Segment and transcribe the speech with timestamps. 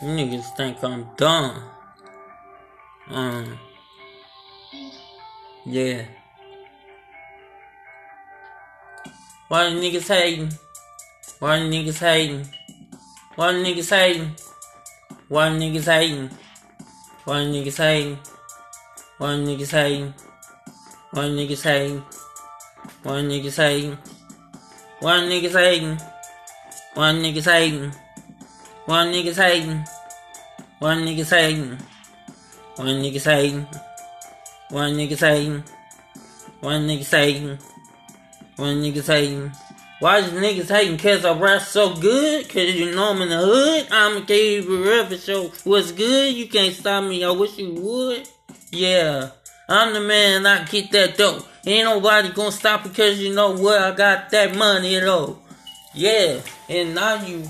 [0.00, 1.60] You niggas think I'm dumb.
[3.10, 3.58] Um.
[5.66, 6.04] Yeah.
[9.48, 10.52] Why the niggas hating?
[11.40, 12.46] Why the niggas hating?
[13.34, 14.36] Why the niggas hating?
[15.26, 16.30] Why the niggas hating?
[17.24, 18.18] Why the niggas hating?
[19.18, 20.14] Why the niggas hating?
[21.10, 22.04] Why the niggas hating?
[23.02, 23.98] Why the niggas hating?
[25.00, 25.98] Why the niggas hating?
[26.94, 27.92] Why the niggas hating?
[28.88, 29.84] The niggas hating?
[30.80, 31.76] The niggas hating?
[32.74, 33.66] The niggas hating?
[34.70, 35.62] The niggas hating?
[36.62, 37.58] The niggas hating?
[38.56, 39.52] The niggas hating?
[40.00, 40.96] Why is niggas hating?
[40.96, 42.48] Cause I rap so good?
[42.48, 43.88] Cause you know I'm in the hood?
[43.90, 45.50] I'ma keep it real for sure.
[45.64, 46.34] What's good?
[46.34, 47.22] You can't stop me.
[47.22, 48.26] I wish you would.
[48.72, 49.32] Yeah.
[49.68, 51.44] I'm the man, I get that dough.
[51.66, 53.82] Ain't nobody gonna stop because you know what?
[53.82, 55.40] I got that money though.
[55.92, 56.40] Yeah.
[56.70, 57.44] And now you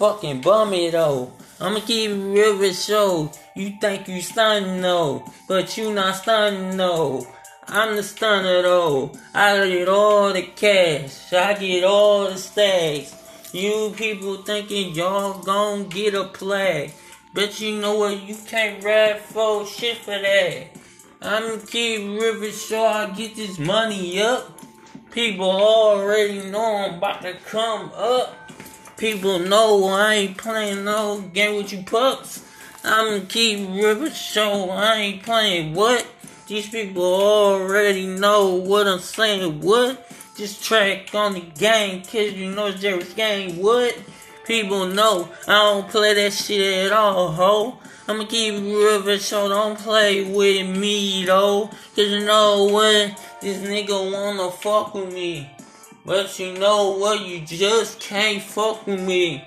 [0.00, 1.30] fucking bummy though.
[1.60, 3.30] I'ma keep it real for sure.
[3.54, 7.26] You think you stunning though, but you not stunning though.
[7.68, 9.12] I'm the stunner though.
[9.34, 11.34] I get all the cash.
[11.34, 13.14] I get all the stacks.
[13.52, 16.94] You people thinking y'all gon' get a play.
[17.34, 18.22] But you know what?
[18.22, 20.68] You can't rap for shit for that.
[21.20, 24.58] I'ma keep ripping sure I get this money up.
[25.10, 28.39] People already know I'm about to come up.
[29.00, 32.44] People know I ain't playing no game with you pups.
[32.84, 36.06] I'ma keep ripping sure I ain't playing what?
[36.46, 39.62] These people already know what I'm saying.
[39.62, 40.06] What?
[40.36, 43.56] This track on the game, cause you know it's Jerry's game.
[43.56, 43.98] What?
[44.44, 47.78] People know I don't play that shit at all, ho.
[48.06, 51.70] I'ma keep real, so don't play with me, though.
[51.96, 53.18] Cause you know what?
[53.40, 55.50] This nigga wanna fuck with me.
[56.04, 57.20] But you know what?
[57.20, 59.44] You just can't fuck with me.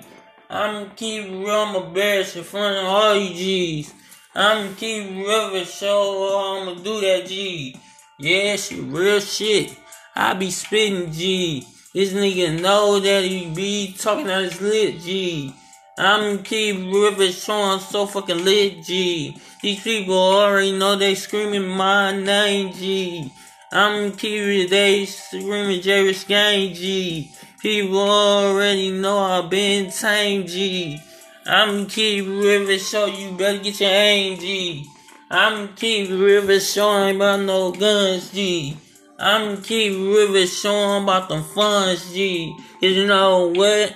[0.48, 3.94] I'ma keep real, I'm embarrassed in front of all you G's.
[4.34, 7.76] I'ma keep real, so I'ma do that G.
[8.18, 9.76] Yeah, shit, real shit.
[10.14, 11.66] I be spitting G.
[11.92, 15.52] This nigga know that he be talking out his lit G.
[15.98, 19.36] I'm keep river showing so fucking lit G.
[19.62, 23.32] These people already know they screaming my name G.
[23.76, 27.32] I'm keep they screaming Jerry's gang G.
[27.60, 31.00] People already know I've been tame G.
[31.44, 34.86] I'm keep river so you better get your aim G.
[35.28, 38.76] I'm keep river showing about no guns G.
[39.18, 42.56] I'm keep river showing about them funds G.
[42.74, 43.92] Cause you know what?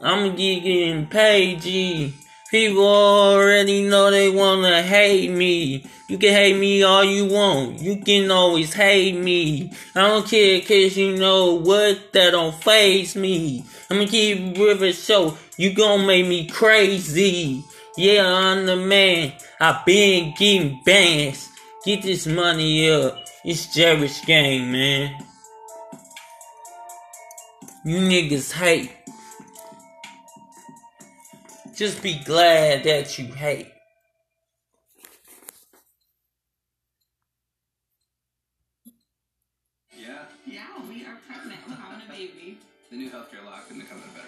[0.00, 2.14] I'm getting paid, G.
[2.56, 5.84] People already know they wanna hate me.
[6.08, 7.82] You can hate me all you want.
[7.82, 9.72] You can always hate me.
[9.94, 13.66] I don't care cause you know what that don't faze me.
[13.90, 15.36] I'ma keep River Show.
[15.58, 17.62] You gon' make me crazy.
[17.94, 19.34] Yeah, I'm the man.
[19.60, 21.50] I been getting bands.
[21.84, 23.22] Get this money up.
[23.44, 25.14] It's Jerry's game, man.
[27.84, 28.90] You niggas hate.
[31.76, 33.70] Just be glad that you hate.
[39.94, 40.22] Yeah.
[40.46, 41.60] Yeah, we are pregnant.
[41.68, 42.56] We're having a baby.
[42.90, 44.24] The new healthcare law couldn't have come at a better